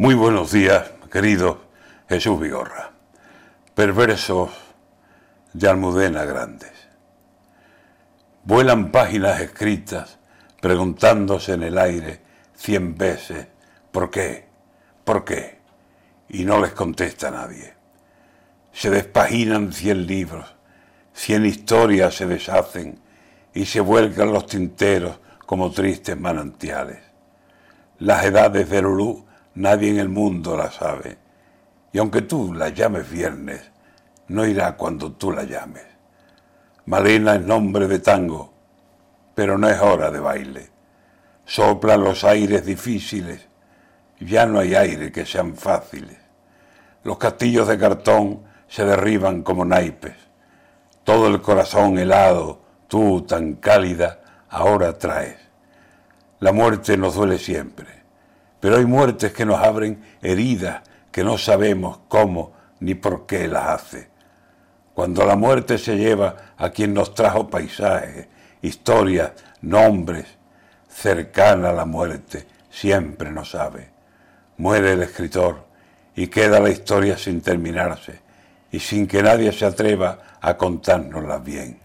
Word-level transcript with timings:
Muy 0.00 0.14
buenos 0.14 0.50
días, 0.50 0.92
querido 1.12 1.60
Jesús 2.08 2.40
Vigorra. 2.40 2.92
Perversos 3.74 4.48
de 5.52 5.68
Almudena 5.68 6.24
Grandes. 6.24 6.72
Vuelan 8.44 8.92
páginas 8.92 9.42
escritas 9.42 10.18
preguntándose 10.58 11.52
en 11.52 11.64
el 11.64 11.76
aire 11.76 12.22
cien 12.54 12.96
veces 12.96 13.48
¿por 13.92 14.10
qué? 14.10 14.46
¿por 15.04 15.22
qué? 15.22 15.58
Y 16.30 16.46
no 16.46 16.62
les 16.62 16.72
contesta 16.72 17.30
nadie. 17.30 17.74
Se 18.72 18.88
despaginan 18.88 19.70
cien 19.70 20.06
libros, 20.06 20.56
cien 21.12 21.44
historias 21.44 22.14
se 22.14 22.24
deshacen 22.24 22.98
y 23.52 23.66
se 23.66 23.80
vuelcan 23.80 24.32
los 24.32 24.46
tinteros 24.46 25.20
como 25.44 25.70
tristes 25.70 26.18
manantiales. 26.18 27.00
Las 27.98 28.24
edades 28.24 28.70
de 28.70 28.80
Lulú 28.80 29.26
nadie 29.54 29.90
en 29.90 29.98
el 29.98 30.08
mundo 30.08 30.56
la 30.56 30.70
sabe. 30.70 31.18
Y 31.92 31.98
aunque 31.98 32.22
tú 32.22 32.54
la 32.54 32.68
llames 32.68 33.10
viernes, 33.10 33.70
no 34.28 34.46
irá 34.46 34.76
cuando 34.76 35.12
tú 35.12 35.32
la 35.32 35.42
llames. 35.42 35.84
Malena 36.86 37.34
es 37.34 37.42
nombre 37.42 37.88
de 37.88 37.98
tango, 37.98 38.52
pero 39.34 39.58
no 39.58 39.68
es 39.68 39.80
hora 39.80 40.10
de 40.10 40.20
baile. 40.20 40.70
Soplan 41.44 42.02
los 42.02 42.22
aires 42.24 42.64
difíciles, 42.64 43.48
ya 44.20 44.46
no 44.46 44.60
hay 44.60 44.74
aire 44.74 45.10
que 45.10 45.26
sean 45.26 45.56
fáciles. 45.56 46.18
Los 47.02 47.18
castillos 47.18 47.66
de 47.66 47.78
cartón 47.78 48.42
se 48.68 48.84
derriban 48.84 49.42
como 49.42 49.64
naipes. 49.64 50.14
Todo 51.02 51.26
el 51.26 51.40
corazón 51.40 51.98
helado, 51.98 52.60
tú 52.86 53.22
tan 53.22 53.54
cálida, 53.54 54.20
ahora 54.48 54.96
traes. 54.96 55.38
La 56.38 56.52
muerte 56.52 56.96
nos 56.96 57.14
duele 57.14 57.38
siempre 57.38 57.99
pero 58.60 58.76
hay 58.76 58.84
muertes 58.84 59.32
que 59.32 59.46
nos 59.46 59.58
abren 59.58 60.02
heridas 60.22 60.82
que 61.10 61.24
no 61.24 61.38
sabemos 61.38 62.00
cómo 62.08 62.52
ni 62.80 62.94
por 62.94 63.26
qué 63.26 63.48
las 63.48 63.68
hace. 63.68 64.08
Cuando 64.94 65.24
la 65.24 65.36
muerte 65.36 65.78
se 65.78 65.96
lleva 65.96 66.36
a 66.56 66.70
quien 66.70 66.94
nos 66.94 67.14
trajo 67.14 67.48
paisajes, 67.48 68.28
historias, 68.62 69.32
nombres, 69.62 70.26
cercana 70.88 71.70
a 71.70 71.72
la 71.72 71.84
muerte, 71.84 72.46
siempre 72.70 73.30
no 73.30 73.44
sabe. 73.44 73.88
Muere 74.58 74.92
el 74.92 75.02
escritor 75.02 75.64
y 76.14 76.26
queda 76.26 76.60
la 76.60 76.70
historia 76.70 77.16
sin 77.16 77.40
terminarse 77.40 78.20
y 78.70 78.78
sin 78.78 79.06
que 79.06 79.22
nadie 79.22 79.52
se 79.52 79.64
atreva 79.64 80.18
a 80.40 80.56
contárnosla 80.56 81.38
bien. 81.38 81.78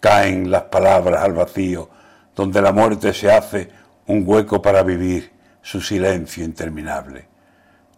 Caen 0.00 0.50
las 0.50 0.64
palabras 0.64 1.22
al 1.22 1.32
vacío, 1.32 1.88
donde 2.36 2.60
la 2.60 2.72
muerte 2.72 3.14
se 3.14 3.32
hace 3.32 3.70
un 4.06 4.22
hueco 4.26 4.60
para 4.60 4.82
vivir 4.82 5.33
su 5.64 5.80
silencio 5.80 6.44
interminable. 6.44 7.26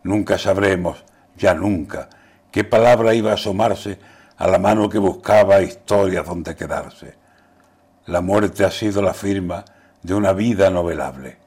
Nunca 0.05 0.39
sabremos, 0.39 1.05
ya 1.37 1.53
nunca, 1.53 2.09
qué 2.53 2.63
palabra 2.63 3.13
iba 3.13 3.33
a 3.33 3.35
asomarse 3.35 3.99
a 4.37 4.47
la 4.47 4.61
mano 4.61 4.89
que 4.89 4.99
buscaba 4.99 5.61
historias 5.63 6.25
donde 6.25 6.55
quedarse. 6.55 7.17
La 8.07 8.21
muerte 8.21 8.65
ha 8.65 8.71
sido 8.71 9.03
la 9.03 9.13
firma 9.13 9.65
de 10.01 10.15
una 10.15 10.33
vida 10.33 10.71
novelable. 10.71 11.39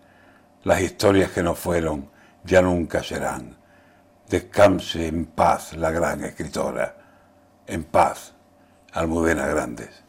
Las 0.66 0.82
historias 0.82 1.32
que 1.32 1.42
no 1.42 1.56
fueron 1.56 2.10
ya 2.44 2.62
nunca 2.62 3.02
serán. 3.02 3.56
Descanse 4.28 5.08
en 5.08 5.26
paz 5.26 5.74
la 5.78 5.90
gran 5.90 6.26
escritora. 6.26 6.98
En 7.66 7.86
paz, 7.86 8.34
Almudena 8.92 9.48
Grandes. 9.48 10.04